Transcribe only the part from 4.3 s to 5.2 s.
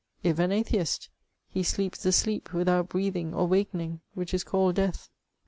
is called death.